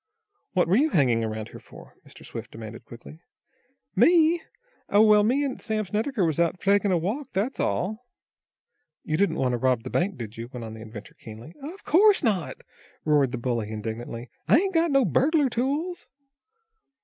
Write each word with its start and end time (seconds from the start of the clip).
"What 0.53 0.67
were 0.67 0.77
you 0.77 0.89
hanging 0.89 1.23
around 1.23 1.49
here 1.49 1.59
for?" 1.59 1.93
Mr. 2.07 2.25
Swift 2.25 2.49
demanded 2.49 2.85
quickly. 2.85 3.19
"Me? 3.95 4.41
Oh, 4.89 5.03
well, 5.03 5.21
me 5.21 5.43
an' 5.45 5.59
Sam 5.59 5.85
Snedecker 5.85 6.25
was 6.25 6.39
out 6.39 6.59
takin' 6.59 6.91
a 6.91 6.97
walk. 6.97 7.27
That's 7.33 7.59
all." 7.59 8.07
"You 9.03 9.15
didn't 9.15 9.35
want 9.35 9.51
to 9.53 9.57
rob 9.59 9.83
the 9.83 9.91
bank, 9.91 10.17
did 10.17 10.37
you?" 10.37 10.47
went 10.47 10.63
on 10.65 10.73
the 10.73 10.81
inventor, 10.81 11.13
keenly. 11.13 11.53
"Of 11.61 11.83
course 11.83 12.23
not," 12.23 12.55
roared 13.05 13.31
the 13.31 13.37
bully, 13.37 13.69
indignantly. 13.69 14.31
"I 14.47 14.57
ain't 14.57 14.73
got 14.73 14.89
no 14.89 15.05
burglar 15.05 15.49
tools." 15.49 16.07